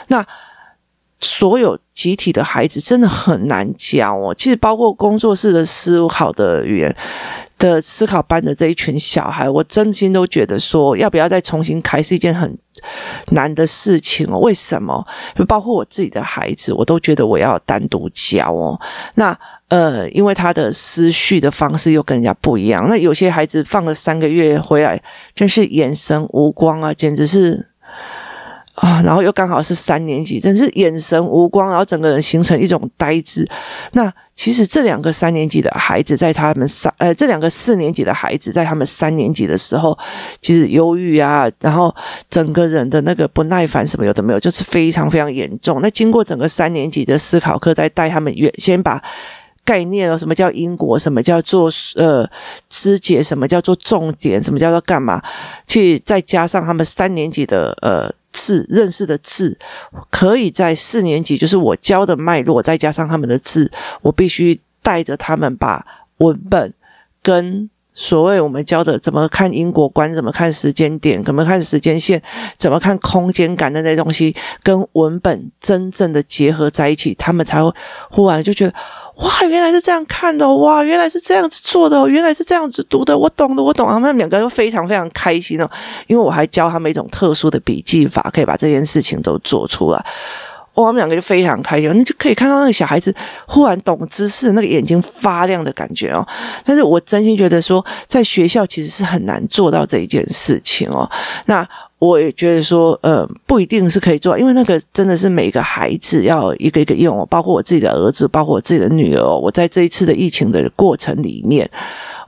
[0.08, 0.26] 那。
[1.22, 4.34] 所有集体的孩子真的很难教哦。
[4.36, 6.96] 其实包括工作室的思考的语言
[7.60, 12.58] 的思考班的这一群小孩，我真心都觉得说，要不要再重新开是一件很
[13.28, 14.40] 难的事情哦。
[14.40, 15.06] 为什么？
[15.48, 18.80] 包括我自己的孩子，我都觉得我要单独教哦。
[19.14, 22.88] 那呃，因为他的思绪的方式又跟人家不一样。
[22.90, 25.02] 那有些孩子放了三个月回来，
[25.36, 27.71] 真是眼神无光啊，简直是。
[28.76, 33.48] 啊，然后又刚好是三年级，真是眼神无光，然后整个人形成一种呆滞。
[33.92, 39.96] 那其实这两个三年级的孩子，在他们三呃，这两个四年级的孩子，在他们三年级的时候，
[40.42, 41.94] 其实忧郁啊，然后
[42.30, 45.82] 整个人的那个不耐烦什么有的没有，就是非常非常严重。
[45.82, 49.04] 那经过整个三年级的思考课，再带他们原先把
[49.66, 52.28] 概念哦，什么叫因果，什么叫做呃
[52.70, 55.22] 肢解，什么叫做重点，什么叫做干嘛，
[55.68, 58.10] 去再加上他们三年级的呃。
[58.32, 59.58] 字认识的字，
[60.10, 63.72] 可以在四年级，就是我教的脉络，再加上他们的字，
[64.02, 65.86] 我必须带着他们把
[66.18, 66.74] 文本
[67.22, 72.22] 跟所谓我们教的怎么看因果观，怎么看时间点，怎么看时间线，
[72.58, 77.70] 怎么看空间感的那东西，跟文本真正的结合在一起，他们才会
[78.10, 78.74] 忽然就觉得，
[79.18, 83.88] 哇，原来是这样看的，哇，原来是这样子做的，原来是这样子读的，我懂的，我懂。
[83.90, 85.70] 他们两个都非常非常开心哦，
[86.08, 90.06] 因为我还教他们一种特殊的笔记法，可以把这件事情都做出来。
[90.74, 93.14] 我们两个就非常开心，你就可以看到那个小孩子
[93.46, 96.26] 忽然懂知识，那个眼睛发亮的感觉哦。
[96.64, 101.08] 但是我真心觉得说，在学校其实是很难做到这一件事情哦。
[101.46, 101.68] 那
[102.02, 109.24] 我也觉得说，呃，不一定是可以做，因为那个真的是每个孩子要一个一个用，包括我自己的儿子，包括我自己的女儿。
[109.24, 111.70] 我在这一次的疫情的过程里面。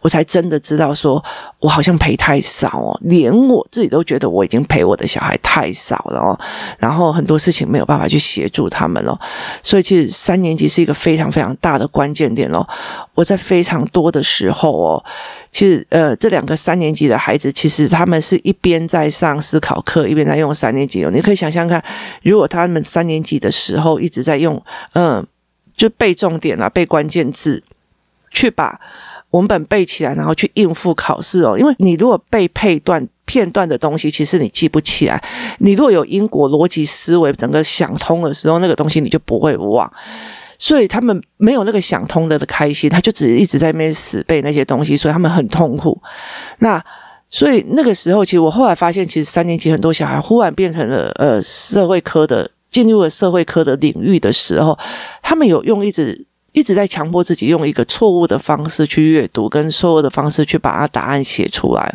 [0.03, 1.23] 我才真的知道说，
[1.59, 6.37] 我好像陪太少哦，连我自己都觉得我已经陪我的小孩太少了哦，
[6.77, 9.17] 然后很多事情没有办法去协助他们了，
[9.63, 12.67] 所以其实三年级是一个非常非常大的关键点咯。
[13.15, 15.05] 我在非常多的时候哦，
[15.53, 21.09] 其实呃，这两个三年级的孩子，其实他们是一边在上思考课，一边在用三年级哦。
[21.13, 21.81] 你可以想象看，
[22.23, 24.61] 如果他们三年级的时候一直在用，
[24.95, 25.25] 嗯，
[25.77, 27.63] 就背重点啊，背关键字，
[28.29, 28.81] 去把。
[29.33, 31.57] 文本背起来，然后去应付考试哦。
[31.57, 35.23] 因为你如果背配段片段的东西，其实你记不起来。
[35.59, 39.91] 你如果有因果逻辑思维，整个想通的时候，那个东西你就不会忘。
[40.59, 45.99] 所以他们没有那个想通的开心，他就只一直在那边死背那些东西，所以他们很痛苦。
[46.59, 46.81] 那
[47.29, 54.77] 所以那个时候，其实我后来发现，其实三年级很多小孩忽然变成了呃社会科的，进入了社会科的领域的时候，
[55.23, 56.27] 他们有用一直。
[56.53, 61.93] 一直在强迫自己用一个错误的方式去阅读，跟错误的方式去把它答案写出来。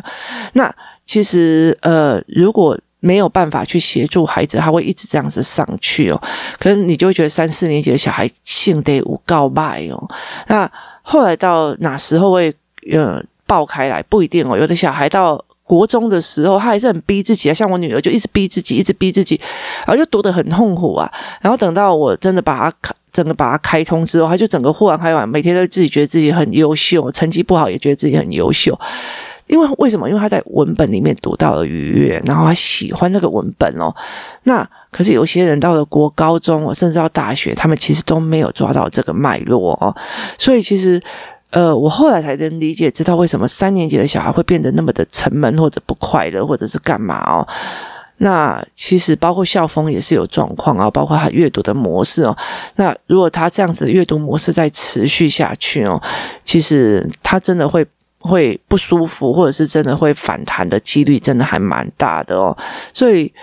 [0.53, 0.73] 那
[1.05, 6.21] 其实呃，如果没有办法去协助孩子，他会一直这样子上去哦。
[6.59, 10.07] 可能你就会觉得三四年级的小孩性得无告败哦。
[10.47, 10.69] 那
[11.01, 12.53] 后来到哪时候会
[12.91, 14.03] 呃爆开来？
[14.03, 14.57] 不一定哦。
[14.57, 17.53] 有的小孩到国中的时候，他还是很逼自己啊。
[17.53, 19.39] 像我女儿就一直逼自己，一直逼自己，
[19.87, 21.09] 然后就读得很痛苦啊。
[21.41, 28.79] 然后等到我真的把他整个把它开通之后，他就整个豁然开朗，每天都自己觉得自己很优秀，成绩不好也觉得自己很优秀。
[29.47, 30.07] 因为为什么？
[30.07, 33.91] 因为他在文本里面读到了愉悦，然后他喜欢那个文本哦。
[34.43, 39.95] 那可是有些人到了国高中，甚至到大学，他们其实都没有抓到这个脉络哦。
[40.37, 41.01] 所以其实，
[41.49, 47.47] 呃，我后来才能理解，知道为什么三年级的小孩会变得那么的沉闷，或者不快乐，或者是干嘛哦。
[48.19, 52.37] 那其实包括校风也是有状况啊，包括他阅读的模式哦。
[52.75, 56.01] 那如果他这样子的阅读模式再持续下去哦，
[56.45, 57.85] 其实他真的会
[58.19, 62.55] 会不舒服，或者是真的会反弹的几率真的还蛮大的哦。
[62.93, 63.33] 所以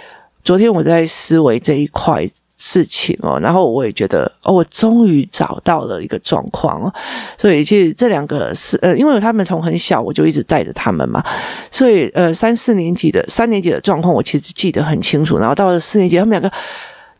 [0.45, 2.27] 昨天我在思维这一块。
[2.57, 6.93] 事情哦，然后我也觉得哦，我终于找到了一个状况哦，
[7.37, 11.23] 所以其实这两个是呃，因为他们从很小我就一直带着他们嘛，
[11.71, 16.51] 所以呃三四年级的三年级的状况我其实记得很清楚，然后到了四年级，他们两个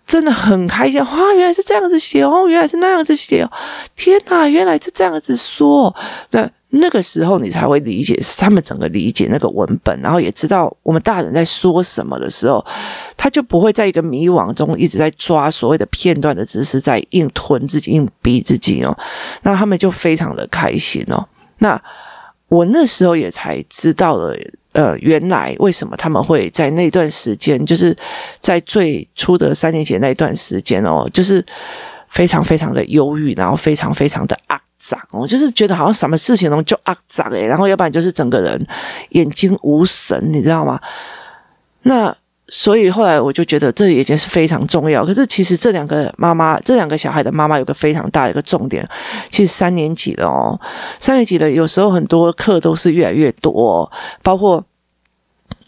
[0.07, 3.51] 真的很开心，哇，原来是这样子写哦，原来是那样子写哦，
[3.95, 5.95] 天哪，原来是这样子说，
[6.31, 6.51] 那。
[6.71, 12.65] 那个时候你才会理解，是他们整个理解那个文本，然后也知道我们大人在说什么的时候，
[13.17, 18.97] 他就不会在一个迷惘中一直在抓所谓的片段的知识，在硬吞自己、硬逼自己哦。
[19.43, 21.27] 那他们就非常的开心哦。
[21.59, 21.81] 那
[22.49, 24.37] 我那时候也才知道了，
[24.73, 27.97] 呃，原来为什么他们会在那段时间，就是
[28.41, 31.45] 在最初的三年前那段时间哦，就是
[32.09, 34.61] 非常非常的忧郁，然后非常非常的啊。
[34.87, 38.67] 长哦，就是觉得好像什么事情都就啊长诶，然后要不然就是整个人
[39.11, 40.81] 眼睛无神，你知道吗？
[41.83, 42.17] 那
[42.49, 45.05] 所以后来我就觉得这已经是非常重要。
[45.05, 48.89] 可是其实这两个妈妈，这两个小孩的妈妈有个非常大的一个重点，
[49.31, 50.61] 其实三年级了哦，
[51.01, 53.91] 三年级的有时候很多课都是越来越多，
[54.23, 54.65] 包括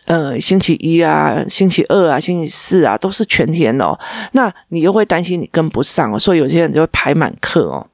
[0.07, 3.99] 呃星期一啊、星期二啊、星期四啊都是全天哦。
[4.33, 7.85] 那你又会担心你跟不上哦，所以有些人就会排满课哦。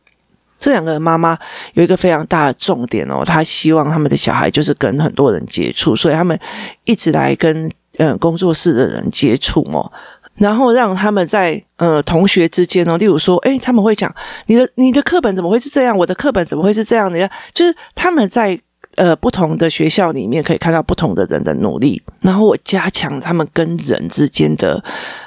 [0.59, 1.39] 这两个妈妈
[1.75, 6.39] 有一个非常大的重点哦，她希望他们的小孩就是跟很多人接触，所以他们
[6.85, 9.91] 一直来跟呃工作室的人接触哦，
[10.37, 14.15] 然后让他们在呃同学之间哦，例如说，哎，他们会讲
[14.47, 15.97] 你的你的课本怎么会是这样？
[15.99, 17.31] 我的课本怎么会是这样的呀？
[17.53, 18.61] 就是他们在。
[18.97, 24.83] 呃，不同的学校里面可以看到不同的人的努力，然后我加强他们跟人之间的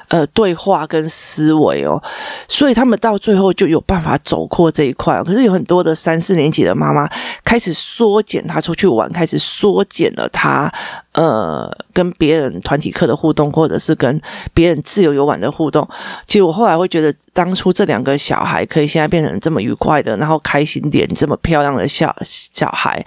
[0.07, 2.01] 呃对话跟思维哦，
[2.47, 5.21] 所以他们到最后就有办法走过这一块。
[5.23, 7.09] 可是有很多的三四年级的妈妈
[7.43, 10.71] 开始缩减他出去玩，开始缩减了他
[11.11, 14.21] 呃，跟别人团体课的互动，或者是跟
[14.53, 15.85] 别人自由游玩的互动。
[16.25, 23.05] 其实我后来会觉得，当初这两个小孩可以现在变成这么愉快的，然后开心点，这么漂亮的小小孩。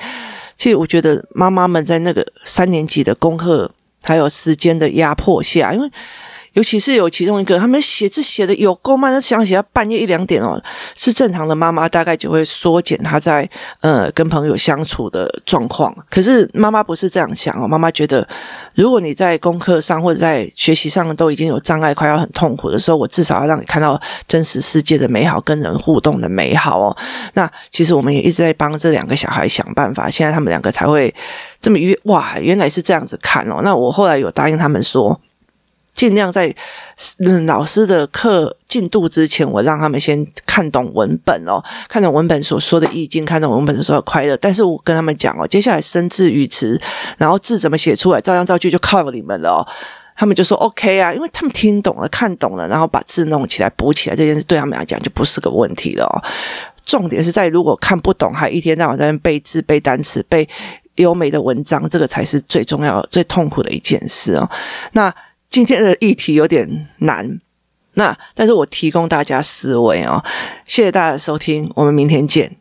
[0.60, 5.90] 其实我觉得妈妈们在那个三年级的功课还有时间的压迫下，因为。
[6.54, 10.60] 尤其是有其中一个，他们写字写的有够慢，他想写到半夜一两点哦。
[10.96, 13.48] 是正常的妈妈大概就会缩减他在
[13.80, 15.94] 呃跟朋友相处的状况。
[16.10, 18.26] 可是妈妈不是这样想哦，妈妈觉得，
[18.74, 26.96] 如果你在功课上或者在学习上都已经有障碍，快要很痛苦的时候，我至少要让你看到真实世界的美好，跟人互动的美好哦。
[27.34, 31.14] 那其实我们也一直在帮这两个小孩想办法，现在他们两个才会
[31.60, 33.60] 这么约哇，原来是这样子看哦。
[33.62, 35.20] 那我后来有答应他们说。
[36.00, 36.54] 尽量在
[37.44, 44.34] 老师的课进度之前，我让他们先看懂文本哦，看懂文本所说的意境，看懂文本所说的快乐。
[44.38, 46.80] 但是我跟他们讲哦，接下来生字语词，
[47.18, 49.60] 然后字怎么写出来，照样造句就靠你们了哦。
[50.16, 56.24] 他们就说 OK 啊，因为他们听懂了，看懂了，然后把字弄起来补起来，这件事对他们来讲就不是个问题了哦。
[56.86, 60.48] 重点是在如果看不懂，还一天到晚在那背字、背单词、背
[60.94, 64.48] 优美的文章，这个才是最重要、最痛苦的一件事哦。
[64.92, 65.14] 那。
[65.50, 67.40] 今天的议题有点难，
[67.94, 70.24] 那但是我提供大家思维哦，
[70.64, 72.56] 谢谢大家的收听，我们明天见。